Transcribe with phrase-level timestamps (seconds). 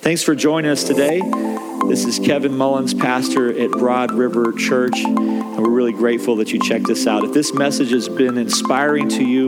[0.00, 1.20] Thanks for joining us today.
[1.86, 6.58] This is Kevin Mullins, pastor at Broad River Church, and we're really grateful that you
[6.58, 7.22] checked us out.
[7.22, 9.46] If this message has been inspiring to you,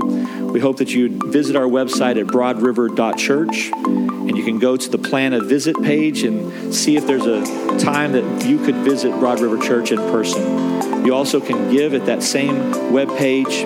[0.52, 4.98] we hope that you visit our website at broadriver.church, and you can go to the
[4.98, 7.42] plan a visit page and see if there's a
[7.78, 11.06] time that you could visit Broad River Church in person.
[11.06, 13.64] You also can give at that same web page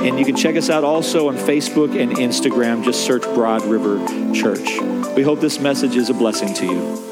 [0.00, 2.82] and you can check us out also on Facebook and Instagram.
[2.82, 3.98] Just search Broad River
[4.34, 4.99] Church.
[5.16, 7.10] We hope this message is a blessing to you.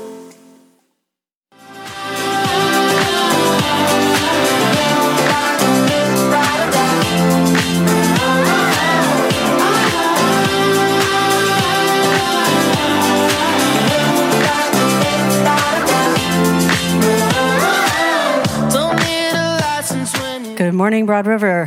[20.57, 21.67] Good morning, Broad River.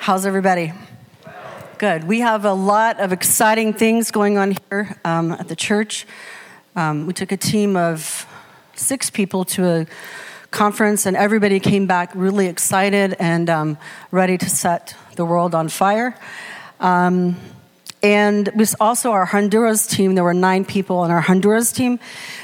[0.00, 0.72] How's everybody?
[1.78, 2.04] Good.
[2.04, 6.06] We have a lot of exciting things going on here um, at the church.
[6.74, 8.26] Um, we took a team of
[8.74, 9.86] six people to a
[10.50, 13.78] conference, and everybody came back really excited and um,
[14.10, 16.18] ready to set the world on fire.
[16.80, 17.36] Um,
[18.02, 20.14] and we also our Honduras team.
[20.14, 22.00] There were nine people on our Honduras team,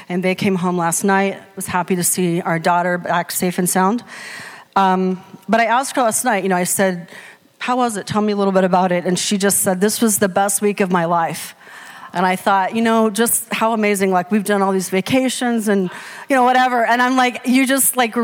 [0.09, 1.41] and they came home last night.
[1.55, 4.03] Was happy to see our daughter back safe and sound.
[4.75, 6.43] Um, but I asked her last night.
[6.43, 7.09] You know, I said
[7.63, 8.05] how was it?
[8.05, 9.05] Tell me a little bit about it.
[9.05, 11.55] And she just said, This was the best week of my life.
[12.11, 14.11] And I thought, you know, just how amazing.
[14.11, 15.89] Like, we've done all these vacations and,
[16.29, 16.85] you know, whatever.
[16.85, 18.15] And I'm like, you just like,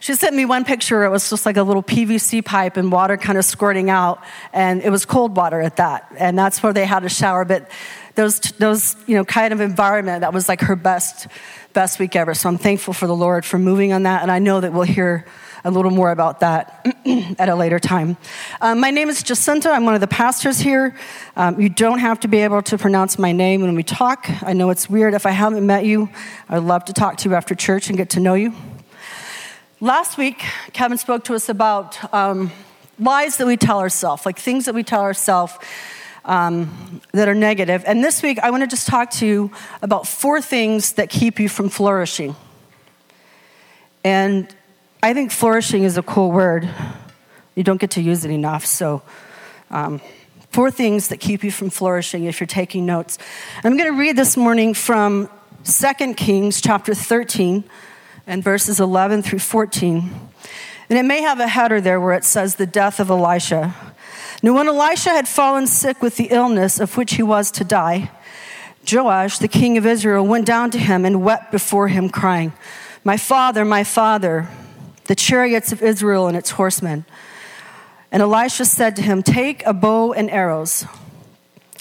[0.00, 1.02] she sent me one picture.
[1.02, 4.22] It was just like a little PVC pipe and water kind of squirting out.
[4.52, 6.06] And it was cold water at that.
[6.18, 7.46] And that's where they had a shower.
[7.46, 7.70] But
[8.16, 11.26] those, those, you know, kind of environment, that was like her best,
[11.72, 12.34] best week ever.
[12.34, 14.20] So I'm thankful for the Lord for moving on that.
[14.20, 15.24] And I know that we'll hear
[15.64, 16.86] a little more about that
[17.38, 18.18] at a later time.
[18.60, 19.70] Um, my name is Jacinta.
[19.70, 20.94] I'm one of the pastors here.
[21.36, 24.28] Um, you don't have to be able to pronounce my name when we talk.
[24.42, 25.14] I know it's weird.
[25.14, 26.10] If I haven't met you,
[26.50, 28.52] I'd love to talk to you after church and get to know you.
[29.80, 32.52] Last week, Kevin spoke to us about um,
[32.98, 35.54] lies that we tell ourselves, like things that we tell ourselves.
[36.26, 37.84] Um, that are negative.
[37.86, 39.50] And this week, I want to just talk to you
[39.82, 42.34] about four things that keep you from flourishing.
[44.02, 44.48] And
[45.04, 46.66] I think flourishing is a cool word.
[47.54, 48.64] You don't get to use it enough.
[48.64, 49.02] So,
[49.70, 50.00] um,
[50.50, 53.18] four things that keep you from flourishing if you're taking notes.
[53.62, 55.28] I'm going to read this morning from
[55.64, 57.64] 2 Kings chapter 13
[58.26, 60.10] and verses 11 through 14.
[60.88, 63.74] And it may have a header there where it says the death of Elisha.
[64.42, 68.10] Now, when Elisha had fallen sick with the illness of which he was to die,
[68.90, 72.54] Joash, the king of Israel, went down to him and wept before him, crying,
[73.04, 74.48] My father, my father
[75.06, 77.04] the chariots of Israel and its horsemen.
[78.10, 80.86] And Elisha said to him, Take a bow and arrows.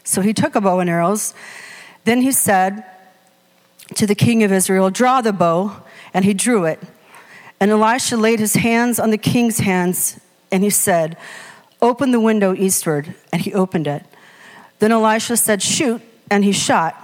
[0.03, 1.33] So he took a bow and arrows.
[2.05, 2.83] Then he said
[3.95, 5.83] to the king of Israel, Draw the bow.
[6.13, 6.79] And he drew it.
[7.59, 10.19] And Elisha laid his hands on the king's hands,
[10.51, 11.17] and he said,
[11.81, 13.15] Open the window eastward.
[13.31, 14.03] And he opened it.
[14.79, 16.01] Then Elisha said, Shoot.
[16.29, 16.95] And he shot.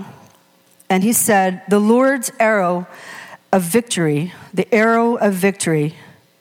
[0.89, 2.87] And he said, The Lord's arrow
[3.51, 5.95] of victory, the arrow of victory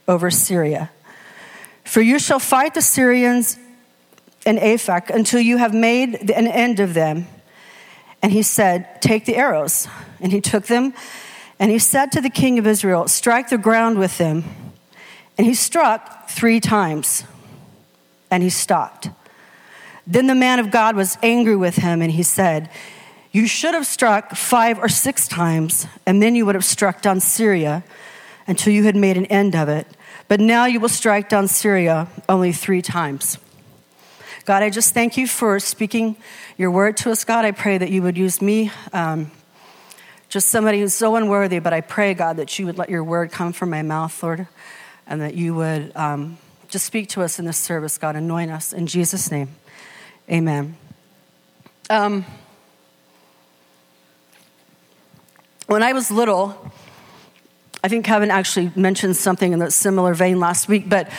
[0.09, 0.91] over Syria.
[1.85, 3.59] For you shall fight the Syrians
[4.45, 7.27] in Aphek until you have made an end of them.
[8.23, 9.87] And he said, Take the arrows.
[10.21, 10.95] And he took them.
[11.61, 14.45] And he said to the king of Israel, Strike the ground with them.
[15.37, 17.25] And he struck three times.
[18.31, 19.11] And he stopped.
[20.07, 22.71] Then the man of God was angry with him, and he said,
[23.31, 27.21] You should have struck five or six times, and then you would have struck down
[27.21, 27.85] Syria
[28.47, 29.87] until you had made an end of it.
[30.29, 33.39] But now you will strike down Syria only three times.
[34.45, 36.17] God, I just thank you for speaking
[36.59, 37.47] your word to us, God.
[37.47, 39.31] I pray that you would use me, um,
[40.29, 43.33] just somebody who's so unworthy, but I pray, God, that you would let your word
[43.33, 44.47] come from my mouth, Lord,
[45.07, 46.37] and that you would um,
[46.69, 48.15] just speak to us in this service, God.
[48.15, 48.75] Anoint us.
[48.75, 49.49] In Jesus' name,
[50.31, 50.77] amen.
[51.89, 52.27] Um,
[55.67, 56.71] when I was little,
[57.83, 61.11] I think Kevin actually mentioned something in that similar vein last week, but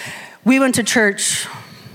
[0.44, 1.48] we went to church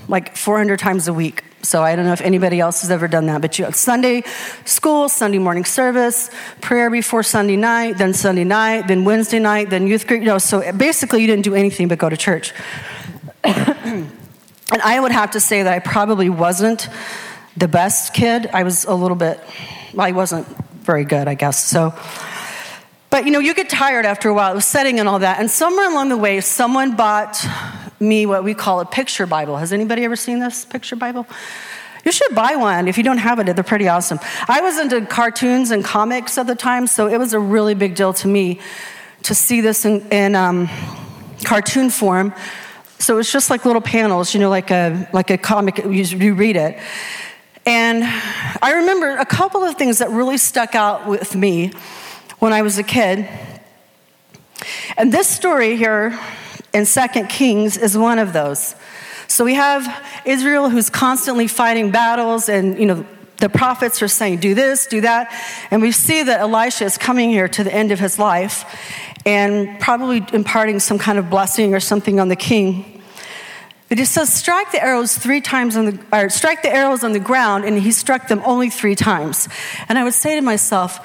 [0.07, 1.43] like 400 times a week.
[1.61, 4.23] So I don't know if anybody else has ever done that, but you had Sunday
[4.65, 6.29] school, Sunday morning service,
[6.61, 10.21] prayer before Sunday night, then Sunday night, then Wednesday night, then youth group.
[10.21, 12.53] You know, so basically you didn't do anything but go to church.
[13.43, 14.11] and
[14.83, 16.87] I would have to say that I probably wasn't
[17.57, 18.47] the best kid.
[18.47, 19.39] I was a little bit,
[19.93, 20.47] well, I wasn't
[20.83, 21.63] very good, I guess.
[21.63, 21.93] So
[23.15, 25.39] but you know, you get tired after a while of setting and all that.
[25.39, 27.47] And somewhere along the way, someone bought
[27.97, 29.55] me what we call a picture Bible.
[29.55, 31.25] Has anybody ever seen this picture Bible?
[32.03, 33.45] You should buy one if you don't have it.
[33.45, 34.19] They're pretty awesome.
[34.49, 37.95] I was into cartoons and comics at the time, so it was a really big
[37.95, 38.59] deal to me
[39.23, 40.67] to see this in, in um,
[41.45, 42.33] cartoon form.
[42.99, 45.77] So it's just like little panels, you know, like a like a comic.
[45.77, 46.77] You, you read it,
[47.65, 48.03] and
[48.61, 51.71] I remember a couple of things that really stuck out with me
[52.39, 53.27] when I was a kid.
[54.97, 56.17] And this story here
[56.73, 58.75] in Second Kings is one of those.
[59.27, 59.87] So we have
[60.25, 63.05] Israel who's constantly fighting battles, and you know
[63.37, 65.31] the prophets are saying, "Do this, do that,"
[65.71, 68.65] and we see that Elisha is coming here to the end of his life,
[69.25, 73.01] and probably imparting some kind of blessing or something on the king.
[73.89, 77.13] But he says, "Strike the arrows three times on the, or strike the arrows on
[77.13, 79.49] the ground," and he struck them only three times.
[79.89, 80.99] And I would say to myself,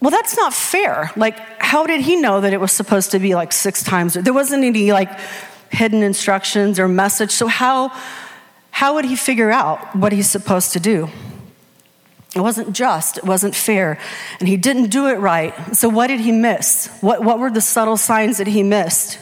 [0.00, 1.10] well, that's not fair.
[1.16, 4.14] Like, how did he know that it was supposed to be like six times?
[4.14, 5.10] There wasn't any like
[5.70, 7.32] hidden instructions or message.
[7.32, 7.92] So, how,
[8.70, 11.08] how would he figure out what he's supposed to do?
[12.36, 13.98] It wasn't just, it wasn't fair,
[14.38, 15.54] and he didn't do it right.
[15.74, 16.88] So, what did he miss?
[17.00, 19.18] What, what were the subtle signs that he missed?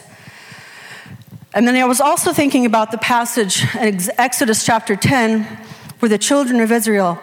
[1.53, 5.43] And then I was also thinking about the passage in Exodus chapter 10
[5.99, 7.19] where the children of Israel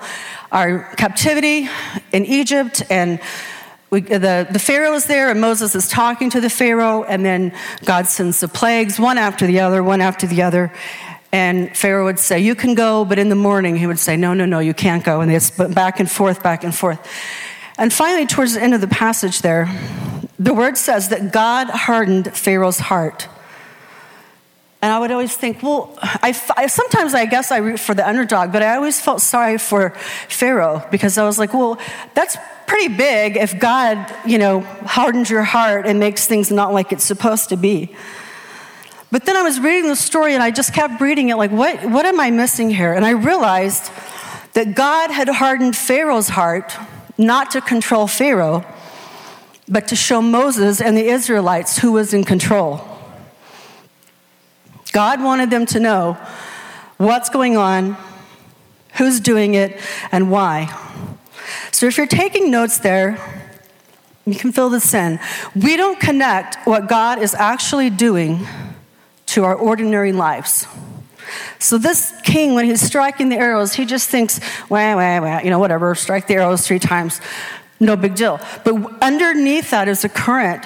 [0.55, 1.69] are captivity
[2.13, 3.21] in Egypt and
[3.91, 7.53] we, the, the Pharaoh is there, and Moses is talking to the Pharaoh, and then
[7.85, 10.73] God sends the plagues, one after the other, one after the other.
[11.31, 14.35] And Pharaoh would say, You can go, but in the morning he would say, No,
[14.35, 15.21] no, no, you can't go.
[15.21, 16.99] And it's back and forth, back and forth.
[17.79, 19.69] And finally, towards the end of the passage there,
[20.41, 23.29] the word says that God hardened Pharaoh's heart.
[24.85, 28.07] And I would always think, well, I, I, sometimes I guess I root for the
[28.07, 29.95] underdog, but I always felt sorry for
[30.29, 31.79] Pharaoh because I was like, well,
[32.13, 32.37] that's
[32.67, 37.03] pretty big if God, you know, hardens your heart and makes things not like it's
[37.03, 37.97] supposed to be.
[39.11, 41.83] But then I was reading the story and I just kept reading it like, what,
[41.87, 42.93] what am I missing here?
[42.93, 43.91] And I realized
[44.53, 46.77] that God had hardened Pharaoh's heart
[47.17, 48.67] not to control Pharaoh,
[49.67, 52.94] but to show Moses and the Israelites who was in control.
[54.95, 56.17] God wanted them to know
[56.99, 57.97] what's going on,
[58.95, 59.81] who's doing it,
[60.13, 60.73] and why.
[61.73, 63.19] So if you're taking notes there,
[64.25, 65.19] you can fill this in.
[65.57, 68.47] We don't connect what God is actually doing
[69.27, 70.65] to our ordinary lives.
[71.59, 74.39] So this king, when he's striking the arrows, he just thinks,
[74.71, 77.21] wah, wah, wah, you know, whatever, strike the arrows three times,
[77.81, 78.39] no big deal.
[78.65, 80.65] But underneath that is a current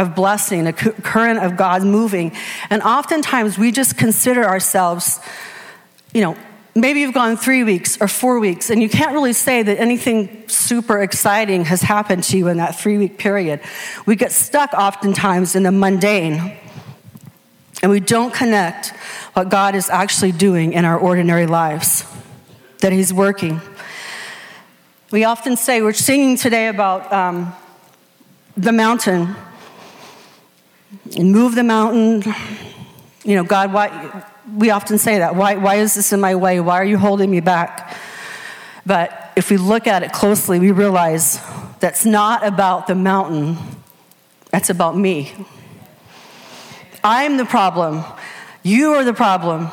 [0.00, 2.32] of blessing, a current of God moving.
[2.70, 5.20] And oftentimes we just consider ourselves,
[6.14, 6.36] you know,
[6.74, 10.48] maybe you've gone three weeks or four weeks, and you can't really say that anything
[10.48, 13.60] super exciting has happened to you in that three week period.
[14.06, 16.56] We get stuck oftentimes in the mundane,
[17.82, 18.88] and we don't connect
[19.34, 22.04] what God is actually doing in our ordinary lives,
[22.80, 23.60] that He's working.
[25.10, 27.52] We often say, we're singing today about um,
[28.56, 29.34] the mountain
[31.16, 32.22] and move the mountain.
[33.24, 34.24] You know, God, why?
[34.56, 35.36] We often say that.
[35.36, 36.60] Why, why is this in my way?
[36.60, 37.96] Why are you holding me back?
[38.86, 41.40] But if we look at it closely, we realize
[41.80, 43.56] that's not about the mountain,
[44.50, 45.32] that's about me.
[47.02, 48.04] I'm the problem.
[48.62, 49.68] You are the problem.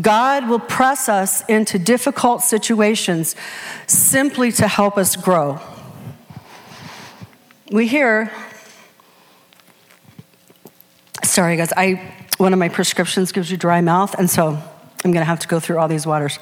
[0.00, 3.34] God will press us into difficult situations
[3.86, 5.58] simply to help us grow.
[7.70, 8.30] We hear
[11.36, 11.70] Sorry, guys.
[11.76, 14.46] I one of my prescriptions gives you dry mouth, and so
[15.04, 16.38] I'm going to have to go through all these waters.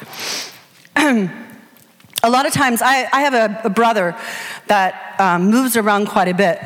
[0.97, 1.29] a
[2.23, 4.17] lot of times, I, I have a, a, brother
[4.69, 6.61] that um, moves around quite a bit.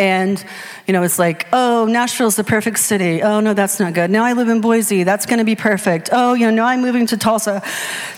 [0.00, 0.44] And,
[0.88, 3.22] you know, it's like, oh, Nashville's the perfect city.
[3.22, 4.10] Oh, no, that's not good.
[4.10, 5.04] Now I live in Boise.
[5.04, 6.08] That's going to be perfect.
[6.10, 7.62] Oh, you know, now I'm moving to Tulsa.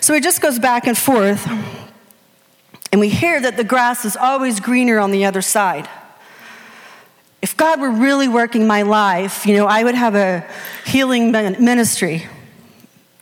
[0.01, 1.47] So he just goes back and forth.
[2.91, 5.91] And we hear that the grass is always greener on the other side
[7.43, 10.47] if God were really working my life, you know, I would have a
[10.85, 12.27] healing ministry.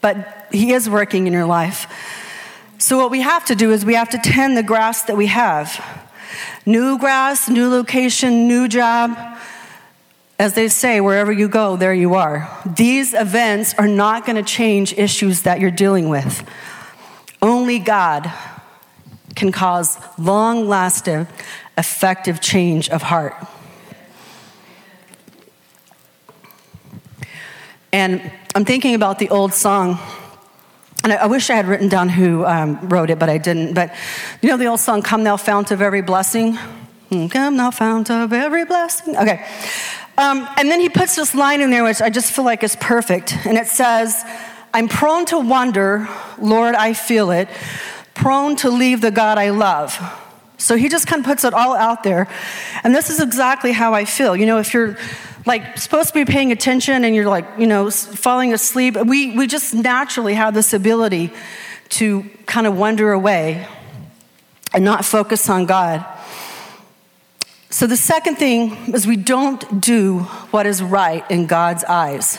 [0.01, 1.87] But He is working in your life.
[2.79, 5.27] So, what we have to do is we have to tend the grass that we
[5.27, 5.85] have.
[6.67, 9.17] New grass, new location, new job.
[10.39, 12.49] As they say, wherever you go, there you are.
[12.65, 16.49] These events are not going to change issues that you're dealing with.
[17.43, 18.33] Only God
[19.35, 21.27] can cause long lasting,
[21.77, 23.35] effective change of heart.
[27.93, 29.99] And I'm thinking about the old song.
[31.05, 33.75] And I, wish I had written down who um, wrote it, but I didn't.
[33.75, 33.95] But
[34.43, 36.57] you know the old song, Come Thou Fount of Every Blessing?
[36.57, 39.17] Hmm, Come Thou Fount of Every Blessing.
[39.17, 39.47] Okay.
[40.19, 42.77] Um, and then he puts this line in there, which I just feel like is
[42.77, 43.35] perfect.
[43.47, 44.25] And it says,
[44.75, 47.49] I'm prone to wonder, Lord, I feel it,
[48.15, 49.97] prone to leave the God I love.
[50.59, 52.27] So he just kind of puts it all out there.
[52.83, 54.37] And this is exactly how I feel.
[54.37, 54.99] You know, if you're
[55.49, 59.47] like supposed to be paying attention and you're like, you know, falling asleep, we, we
[59.47, 61.33] just naturally have this ability
[61.89, 63.67] to kind of wander away
[64.75, 66.05] and not focus on God.
[67.71, 72.39] So the second thing is we don't do what is right in God's eyes.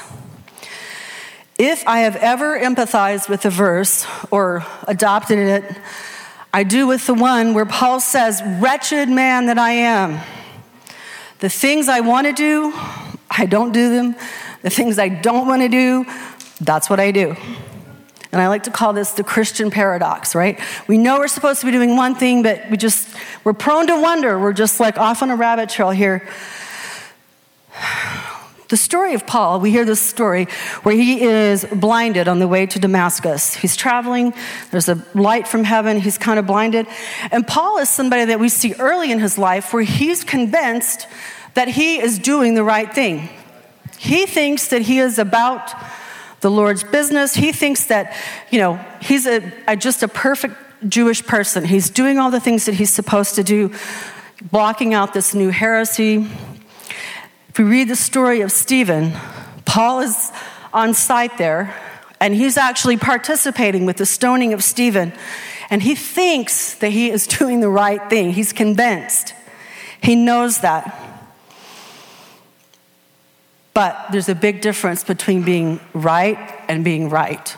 [1.57, 5.77] If I have ever empathized with a verse or adopted it,
[6.53, 10.19] I do with the one where Paul says, Wretched man that I am.
[11.39, 12.74] The things I want to do,
[13.31, 14.15] I don't do them.
[14.62, 16.05] The things I don't want to do,
[16.60, 17.36] that's what I do.
[18.31, 20.60] And I like to call this the Christian paradox, right?
[20.88, 23.10] We know we're supposed to be doing one thing, but we just,
[23.43, 24.38] we're prone to wonder.
[24.38, 26.27] We're just like off on a rabbit trail here.
[28.69, 30.45] The story of Paul, we hear this story
[30.83, 33.55] where he is blinded on the way to Damascus.
[33.55, 34.31] He's traveling,
[34.69, 36.85] there's a light from heaven, he's kind of blinded.
[37.31, 41.07] And Paul is somebody that we see early in his life where he's convinced
[41.55, 43.29] that he is doing the right thing.
[43.97, 45.73] He thinks that he is about
[46.41, 47.33] the Lord's business.
[47.33, 48.15] He thinks that,
[48.51, 50.53] you know, he's a, a just a perfect
[50.88, 51.65] Jewish person.
[51.65, 53.73] He's doing all the things that he's supposed to do,
[54.51, 56.29] blocking out this new heresy
[57.58, 59.13] we read the story of Stephen,
[59.65, 60.32] Paul is
[60.74, 61.75] on site there,
[62.20, 65.13] and he's actually participating with the stoning of Stephen.
[65.70, 68.34] And he thinks that he is doing the right thing.
[68.34, 69.34] He's convinced.
[70.01, 70.96] He knows that.
[73.74, 76.38] But there's a big difference between being right
[76.68, 77.56] and being right.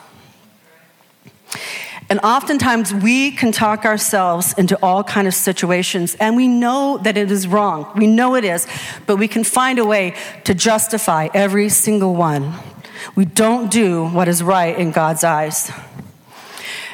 [2.12, 7.15] And oftentimes we can talk ourselves into all kind of situations and we know that
[7.15, 7.89] it is wrong.
[7.96, 8.68] We know it is,
[9.08, 12.53] but we can find a way to justify every single one.
[13.15, 15.72] We don't do what is right in God's eyes.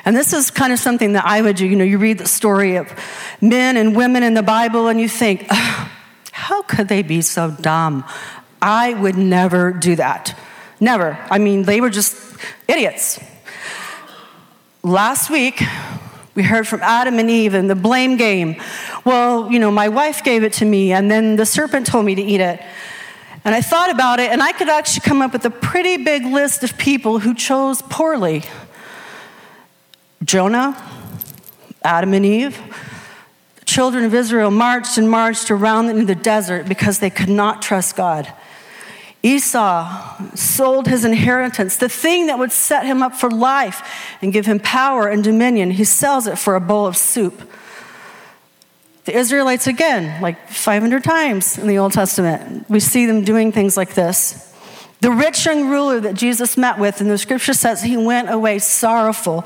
[0.06, 1.66] And this is kind of something that I would do.
[1.66, 2.88] You know, you read the story of
[3.42, 5.48] men and women in the Bible and you think,
[6.32, 8.06] how could they be so dumb?
[8.62, 10.38] I would never do that.
[10.80, 11.18] Never.
[11.32, 12.16] I mean, they were just
[12.68, 13.20] idiots.
[14.88, 15.62] Last week,
[16.34, 18.56] we heard from Adam and Eve and the blame game.
[19.04, 22.16] Well, you know, my wife gave it to me, and then the serpent told me
[22.16, 22.62] to eat it.
[23.44, 26.24] And I thought about it, and I could actually come up with a pretty big
[26.24, 28.44] list of people who chose poorly
[30.24, 30.82] Jonah,
[31.84, 32.58] Adam and Eve.
[33.58, 37.62] The children of Israel marched and marched around in the desert because they could not
[37.62, 38.32] trust God.
[39.28, 43.82] Esau sold his inheritance, the thing that would set him up for life
[44.22, 45.72] and give him power and dominion.
[45.72, 47.42] He sells it for a bowl of soup.
[49.06, 53.76] The Israelites, again, like 500 times in the Old Testament, we see them doing things
[53.76, 54.54] like this.
[55.02, 58.60] The rich young ruler that Jesus met with, and the scripture says he went away
[58.60, 59.46] sorrowful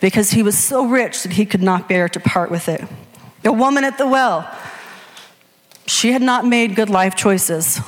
[0.00, 2.84] because he was so rich that he could not bear to part with it.
[3.42, 4.50] The woman at the well,
[5.86, 7.80] she had not made good life choices.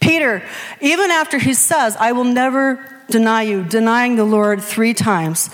[0.00, 0.42] Peter,
[0.80, 5.50] even after he says, I will never deny you, denying the Lord three times,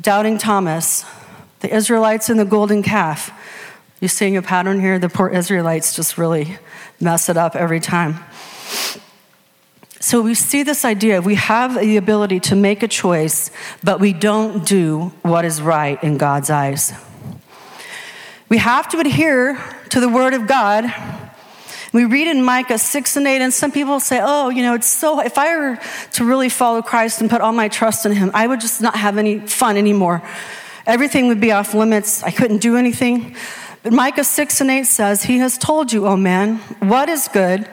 [0.00, 1.04] doubting Thomas,
[1.60, 3.30] the Israelites and the golden calf.
[4.00, 4.98] You seeing a pattern here?
[4.98, 6.56] The poor Israelites just really
[7.00, 8.18] mess it up every time.
[10.02, 13.50] So we see this idea we have the ability to make a choice,
[13.84, 16.94] but we don't do what is right in God's eyes.
[18.48, 20.92] We have to adhere to the Word of God
[21.92, 24.86] we read in Micah 6 and 8, and some people say, oh, you know, it's
[24.86, 25.78] so, if I were
[26.12, 28.94] to really follow Christ and put all my trust in Him, I would just not
[28.94, 30.22] have any fun anymore.
[30.86, 32.22] Everything would be off limits.
[32.22, 33.34] I couldn't do anything.
[33.82, 37.68] But Micah 6 and 8 says, He has told you, O man, what is good,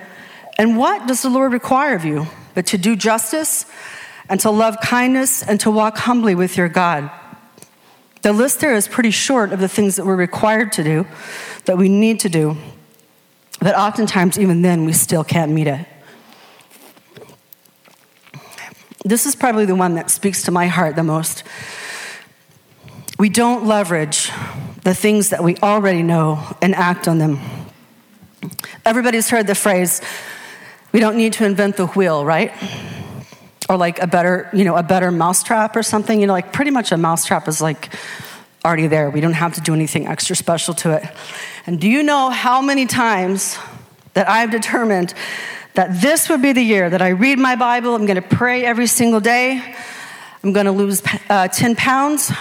[0.57, 2.27] and what does the Lord require of you?
[2.55, 3.65] But to do justice,
[4.29, 7.09] and to love kindness, and to walk humbly with your God.
[8.23, 11.07] The list there is pretty short of the things that we're required to do,
[11.65, 12.57] that we need to do.
[13.59, 15.85] But oftentimes, even then, we still can't meet it.
[19.03, 21.43] This is probably the one that speaks to my heart the most.
[23.17, 24.31] We don't leverage
[24.83, 27.39] the things that we already know and act on them.
[28.85, 30.01] Everybody's heard the phrase,
[30.91, 32.53] we don't need to invent the wheel, right?
[33.69, 36.21] Or like a better, you know, a better mousetrap or something.
[36.21, 37.93] You know, like pretty much a mousetrap is like
[38.65, 39.09] already there.
[39.09, 41.03] We don't have to do anything extra special to it.
[41.65, 43.57] And do you know how many times
[44.13, 45.13] that I've determined
[45.75, 48.65] that this would be the year that I read my Bible, I'm going to pray
[48.65, 49.75] every single day,
[50.43, 52.31] I'm going to lose uh, 10 pounds?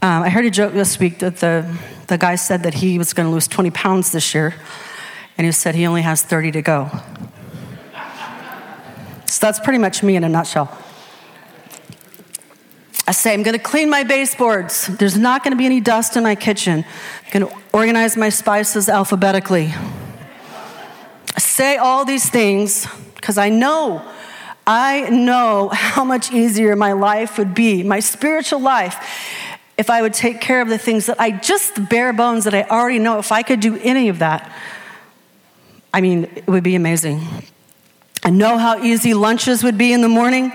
[0.00, 1.76] Um, I heard a joke this week that the,
[2.08, 4.54] the guy said that he was going to lose 20 pounds this year,
[5.36, 6.90] and he said he only has 30 to go.
[9.26, 10.83] So that's pretty much me in a nutshell.
[13.06, 14.86] I say, I'm going to clean my baseboards.
[14.86, 16.84] There's not going to be any dust in my kitchen.
[17.26, 19.74] I'm going to organize my spices alphabetically.
[21.36, 24.02] I say all these things because I know,
[24.66, 28.96] I know how much easier my life would be, my spiritual life,
[29.76, 32.62] if I would take care of the things that I just bare bones that I
[32.62, 33.18] already know.
[33.18, 34.50] If I could do any of that,
[35.92, 37.22] I mean, it would be amazing.
[38.22, 40.52] I know how easy lunches would be in the morning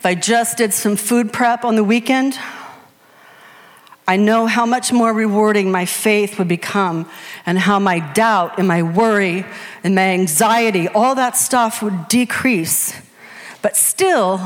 [0.00, 2.38] if I just did some food prep on the weekend.
[4.08, 7.06] I know how much more rewarding my faith would become
[7.44, 9.44] and how my doubt and my worry
[9.84, 12.98] and my anxiety, all that stuff would decrease.
[13.60, 14.40] But still,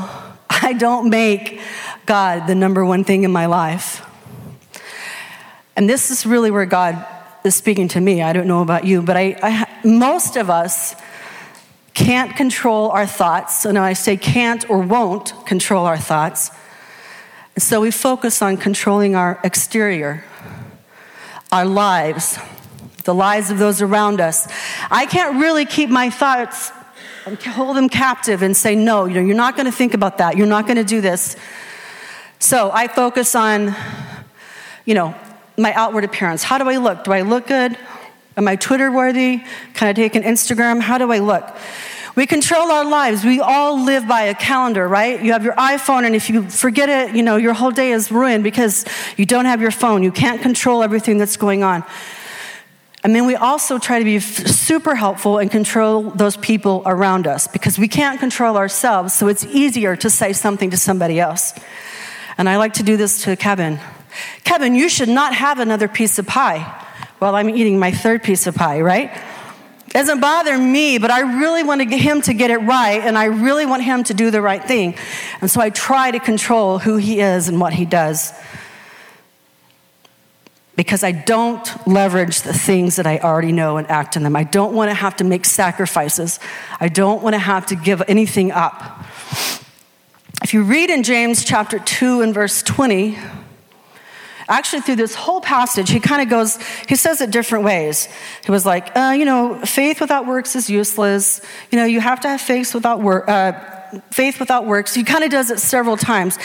[0.49, 1.61] I don't make
[2.05, 4.05] God the number one thing in my life.
[5.77, 7.05] And this is really where God
[7.45, 8.21] is speaking to me.
[8.21, 10.95] I don't know about you, but I, I most of us
[11.95, 13.65] can't control our thoughts.
[13.65, 16.51] And I say can't or won't control our thoughts.
[17.57, 20.23] So we focus on controlling our exterior,
[21.51, 22.37] our lives,
[23.05, 24.47] the lives of those around us.
[24.91, 26.71] I can't really keep my thoughts,
[27.25, 30.37] and hold them captive and say, no, you're not going to think about that.
[30.37, 31.35] You're not going to do this.
[32.37, 33.73] So I focus on,
[34.85, 35.15] you know,
[35.57, 36.43] my outward appearance.
[36.43, 37.03] How do I look?
[37.03, 37.77] Do I look good?
[38.37, 39.41] Am I Twitter worthy?
[39.73, 40.81] Can I take an Instagram?
[40.81, 41.55] How do I look?
[42.15, 43.25] We control our lives.
[43.25, 45.21] We all live by a calendar, right?
[45.21, 48.11] You have your iPhone, and if you forget it, you know, your whole day is
[48.11, 48.85] ruined because
[49.17, 50.01] you don't have your phone.
[50.01, 51.83] You can't control everything that's going on.
[53.03, 57.47] And then we also try to be super helpful and control those people around us
[57.47, 61.53] because we can't control ourselves, so it's easier to say something to somebody else.
[62.37, 63.79] And I like to do this to Kevin.
[64.43, 66.84] Kevin, you should not have another piece of pie
[67.25, 69.09] while I'm eating my third piece of pie, right?
[69.87, 73.17] It doesn't bother me, but I really want to him to get it right, and
[73.17, 74.93] I really want him to do the right thing.
[75.41, 78.31] And so I try to control who he is and what he does.
[80.75, 84.35] Because I don't leverage the things that I already know and act on them.
[84.35, 86.39] I don't want to have to make sacrifices.
[86.79, 89.03] I don't want to have to give anything up.
[90.43, 93.17] If you read in James chapter 2 and verse 20,
[94.47, 98.07] Actually, through this whole passage, he kind of goes, he says it different ways.
[98.45, 101.41] He was like, uh, you know, faith without works is useless.
[101.71, 103.53] You know, you have to have faith without work, uh,
[104.11, 104.93] faith without works.
[104.93, 106.37] He kind of does it several times.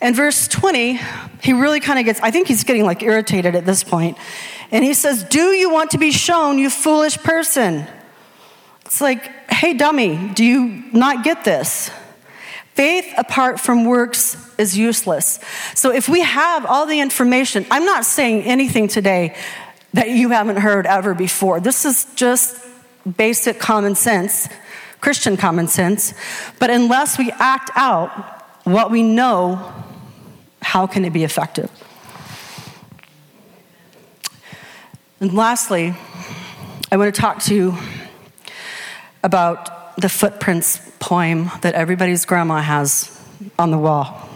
[0.00, 1.00] And verse 20,
[1.42, 4.16] he really kind of gets, I think he's getting like irritated at this point.
[4.70, 7.86] And he says, Do you want to be shown, you foolish person?
[8.86, 11.90] It's like, hey, dummy, do you not get this?
[12.74, 15.38] Faith apart from works is useless.
[15.74, 19.36] So if we have all the information, I'm not saying anything today
[19.92, 21.60] that you haven't heard ever before.
[21.60, 22.56] This is just
[23.16, 24.48] basic common sense,
[25.00, 26.14] Christian common sense.
[26.58, 28.10] But unless we act out
[28.64, 29.72] what we know,
[30.60, 31.70] how can it be effective?
[35.20, 35.94] And lastly,
[36.90, 37.78] I want to talk to you
[39.22, 43.10] about the footprints poem that everybody's grandma has
[43.58, 44.28] on the wall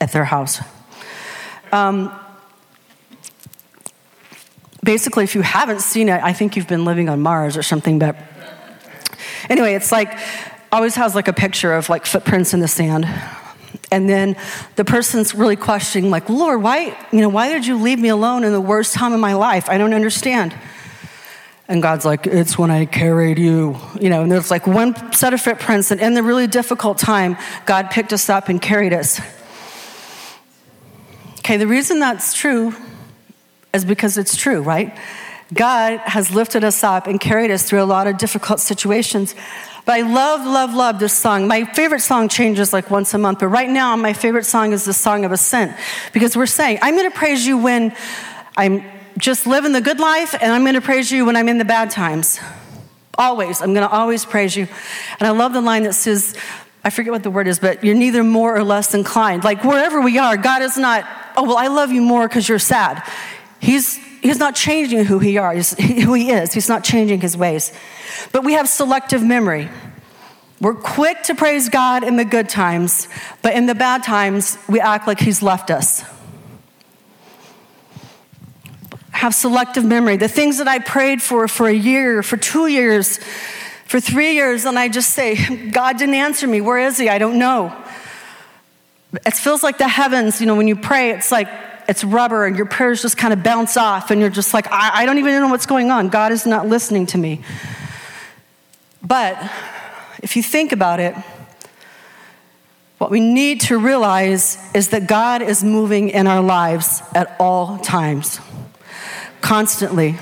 [0.00, 0.60] at their house.
[1.72, 2.18] Um,
[4.82, 7.98] basically, if you haven't seen it, I think you've been living on Mars or something.
[7.98, 8.16] But
[9.48, 10.18] anyway, it's like
[10.70, 13.06] always has like a picture of like footprints in the sand.
[13.90, 14.36] And then
[14.76, 18.44] the person's really questioning, like, Lord, why, you know, why did you leave me alone
[18.44, 19.68] in the worst time of my life?
[19.68, 20.54] I don't understand.
[21.68, 23.76] And God's like, it's when I carried you.
[24.00, 27.36] You know, and there's like one set of footprints, and in the really difficult time,
[27.66, 29.20] God picked us up and carried us.
[31.40, 32.74] Okay, the reason that's true
[33.74, 34.98] is because it's true, right?
[35.52, 39.34] God has lifted us up and carried us through a lot of difficult situations.
[39.86, 41.48] But I love, love, love this song.
[41.48, 44.84] My favorite song changes like once a month, but right now, my favorite song is
[44.84, 45.74] the Song of Ascent
[46.12, 47.94] because we're saying, I'm going to praise you when
[48.56, 48.84] I'm
[49.18, 51.64] just living the good life, and I'm going to praise you when I'm in the
[51.64, 52.38] bad times.
[53.16, 53.60] Always.
[53.60, 54.68] I'm going to always praise you.
[55.18, 56.36] And I love the line that says,
[56.84, 59.42] I forget what the word is, but you're neither more or less inclined.
[59.42, 61.04] Like wherever we are, God is not,
[61.36, 63.02] oh, well, I love you more because you're sad.
[63.60, 66.52] He's, he's not changing who he, is, who he is.
[66.52, 67.72] He's not changing his ways.
[68.30, 69.68] But we have selective memory.
[70.60, 73.08] We're quick to praise God in the good times,
[73.42, 76.04] but in the bad times, we act like he's left us
[79.18, 80.16] have selective memory.
[80.16, 83.18] The things that I prayed for for a year, for two years,
[83.84, 85.34] for three years, and I just say,
[85.70, 86.60] God didn't answer me.
[86.60, 87.08] Where is He?
[87.08, 87.74] I don't know.
[89.26, 91.48] It feels like the heavens, you know, when you pray, it's like
[91.88, 95.02] it's rubber and your prayers just kind of bounce off, and you're just like, I,
[95.02, 96.10] I don't even know what's going on.
[96.10, 97.42] God is not listening to me.
[99.02, 99.36] But
[100.22, 101.16] if you think about it,
[102.98, 107.78] what we need to realize is that God is moving in our lives at all
[107.78, 108.38] times,
[109.40, 110.16] constantly.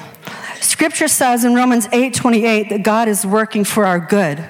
[0.60, 4.44] Scripture says in Romans 8 28 that God is working for our good.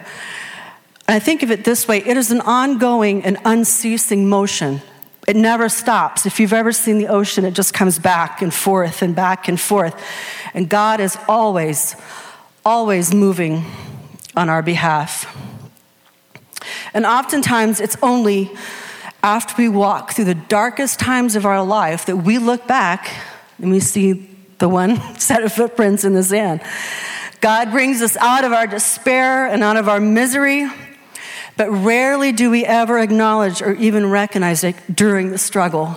[1.09, 4.81] I think of it this way it is an ongoing and unceasing motion.
[5.27, 6.25] It never stops.
[6.25, 9.61] If you've ever seen the ocean, it just comes back and forth and back and
[9.61, 10.01] forth.
[10.55, 11.97] And God is always,
[12.65, 13.65] always moving
[14.37, 15.37] on our behalf.
[16.95, 18.53] And oftentimes, it's only
[19.23, 23.13] after we walk through the darkest times of our life that we look back
[23.59, 26.61] and we see the one set of footprints in the sand.
[27.41, 30.69] God brings us out of our despair and out of our misery,
[31.57, 35.97] but rarely do we ever acknowledge or even recognize it during the struggle.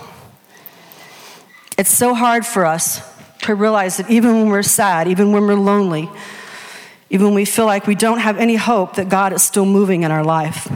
[1.78, 3.02] It's so hard for us
[3.44, 6.10] to realize that even when we're sad, even when we're lonely,
[7.10, 10.04] even when we feel like we don't have any hope, that God is still moving
[10.04, 10.72] in our life.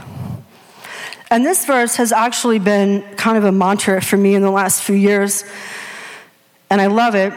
[1.30, 4.82] And this verse has actually been kind of a mantra for me in the last
[4.82, 5.44] few years,
[6.74, 7.32] and I love it.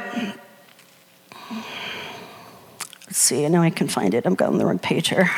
[3.04, 4.24] Let's see, I know I can find it.
[4.24, 5.30] I'm going the wrong page here.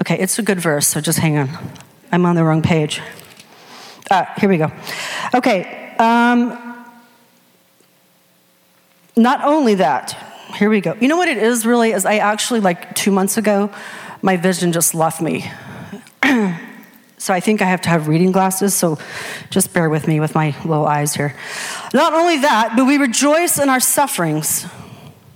[0.00, 1.50] Okay, it's a good verse, so just hang on.
[2.10, 3.02] I'm on the wrong page.
[4.10, 4.72] Ah, here we go.
[5.34, 6.86] Okay, um,
[9.16, 10.16] not only that,
[10.54, 10.96] here we go.
[10.98, 11.92] You know what it is really?
[11.92, 13.70] Is I actually, like two months ago,
[14.22, 15.44] my vision just left me.
[17.30, 18.98] So I think I have to have reading glasses, so
[19.50, 21.36] just bear with me with my little eyes here.
[21.94, 24.66] Not only that, but we rejoice in our sufferings.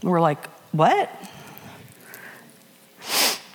[0.02, 1.08] We're like, what?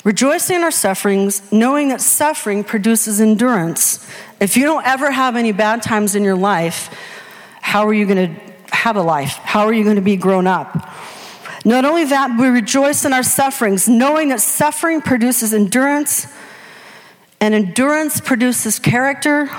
[0.06, 4.10] Rejoicing in our sufferings, knowing that suffering produces endurance.
[4.40, 6.98] If you don't ever have any bad times in your life,
[7.60, 9.34] how are you going to have a life?
[9.34, 10.90] How are you going to be grown up?
[11.66, 16.26] Not only that, we rejoice in our sufferings, knowing that suffering produces endurance,
[17.42, 19.50] and endurance produces character.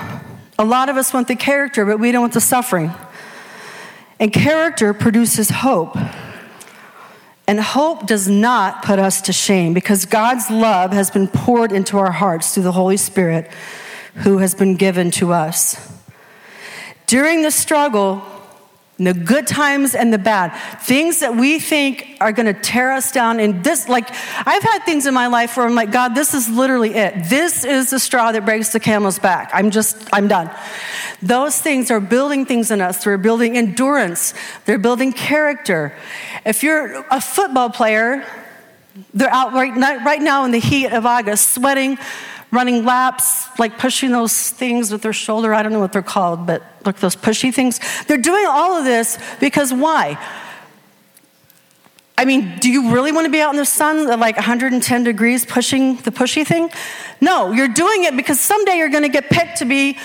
[0.59, 2.93] A lot of us want the character, but we don't want the suffering.
[4.19, 5.97] And character produces hope.
[7.47, 11.97] And hope does not put us to shame because God's love has been poured into
[11.97, 13.49] our hearts through the Holy Spirit
[14.15, 15.91] who has been given to us.
[17.07, 18.21] During the struggle,
[19.07, 20.49] the good times and the bad.
[20.81, 23.39] Things that we think are going to tear us down.
[23.39, 26.49] And this, like, I've had things in my life where I'm like, God, this is
[26.49, 27.29] literally it.
[27.29, 29.49] This is the straw that breaks the camel's back.
[29.53, 30.51] I'm just, I'm done.
[31.21, 33.03] Those things are building things in us.
[33.03, 34.33] They're building endurance,
[34.65, 35.93] they're building character.
[36.45, 38.25] If you're a football player,
[39.13, 41.97] they're out right, right now in the heat of August, sweating
[42.51, 45.53] running laps, like pushing those things with their shoulder.
[45.53, 47.79] I don't know what they're called, but look, those pushy things.
[48.07, 50.17] They're doing all of this because why?
[52.17, 55.03] I mean, do you really want to be out in the sun at like 110
[55.03, 56.69] degrees pushing the pushy thing?
[57.19, 59.97] No, you're doing it because someday you're going to get picked to be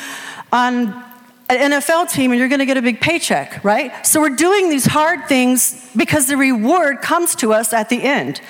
[0.53, 1.05] on
[1.49, 4.07] an NFL team and you're going to get a big paycheck, right?
[4.07, 8.41] So we're doing these hard things because the reward comes to us at the end.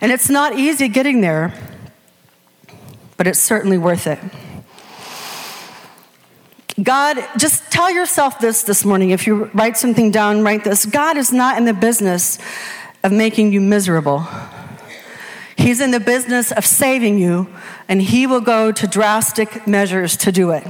[0.00, 1.52] And it's not easy getting there
[3.16, 4.18] but it's certainly worth it.
[6.82, 9.10] God, just tell yourself this this morning.
[9.10, 12.38] If you write something down, write this God is not in the business
[13.02, 14.26] of making you miserable.
[15.56, 17.48] He's in the business of saving you,
[17.88, 20.66] and He will go to drastic measures to do it.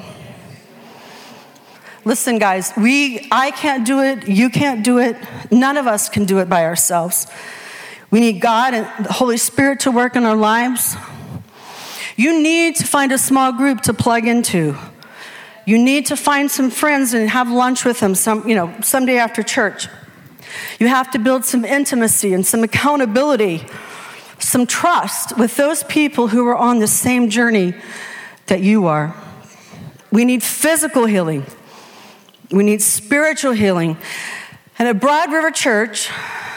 [2.05, 5.17] Listen, guys, we, I can't do it, you can't do it,
[5.51, 7.27] none of us can do it by ourselves.
[8.13, 10.97] We need God and the Holy Spirit to work in our lives.
[12.17, 14.75] You need to find a small group to plug into.
[15.67, 19.19] You need to find some friends and have lunch with them some, you know, someday
[19.19, 19.89] after church.
[20.81, 23.67] You have to build some intimacy and some accountability,
[24.39, 27.75] some trust with those people who are on the same journey
[28.47, 29.15] that you are.
[30.11, 31.45] We need physical healing.
[32.51, 33.99] We need spiritual healing.
[34.79, 36.09] And at Broad River Church,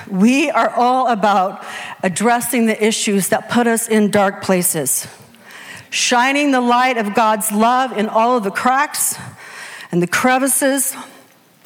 [0.10, 1.66] we are all about
[2.02, 5.08] addressing the issues that put us in dark places
[5.90, 9.18] shining the light of God's love in all of the cracks
[9.92, 10.96] and the crevices,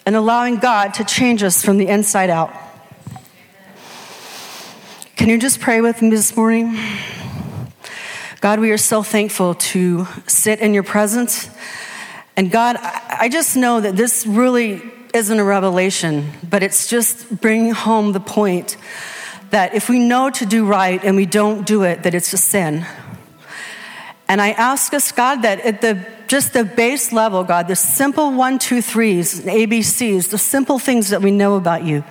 [0.05, 2.53] and allowing God to change us from the inside out.
[5.15, 6.77] Can you just pray with me this morning?
[8.41, 11.49] God, we are so thankful to sit in your presence.
[12.35, 14.81] And God, I just know that this really
[15.13, 18.75] isn't a revelation, but it's just bringing home the point
[19.51, 22.37] that if we know to do right and we don't do it, that it's a
[22.37, 22.85] sin.
[24.27, 28.31] And I ask us, God, that at the just the base level, God, the simple
[28.31, 32.03] one, two, threes, ABCs, the simple things that we know about you,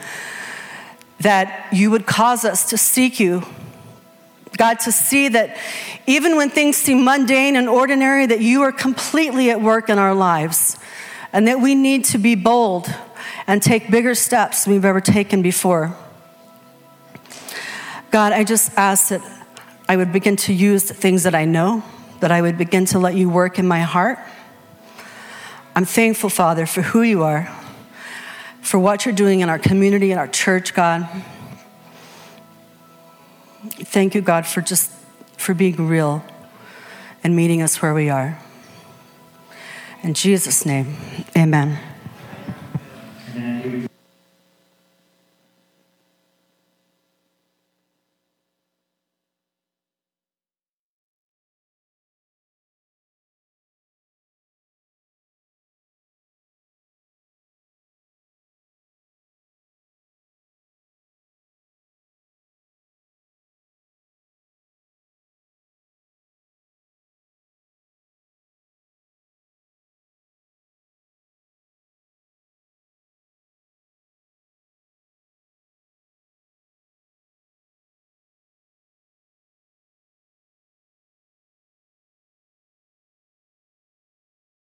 [1.21, 3.43] that you would cause us to seek you.
[4.59, 5.57] God, to see that
[6.07, 10.15] even when things seem mundane and ordinary, that you are completely at work in our
[10.15, 10.77] lives,
[11.33, 12.95] and that we need to be bold
[13.47, 15.97] and take bigger steps than we've ever taken before.
[18.11, 19.23] God, I just ask that
[19.89, 21.83] I would begin to use the things that I know,
[22.23, 24.17] that I would begin to let you work in my heart.
[25.75, 27.53] I'm thankful, Father, for who you are,
[28.61, 31.09] for what you're doing in our community, in our church, God.
[33.65, 34.93] Thank you, God, for just
[35.37, 36.25] for being real
[37.25, 38.39] and meeting us where we are.
[40.05, 40.97] In Jesus' name,
[41.37, 41.79] amen.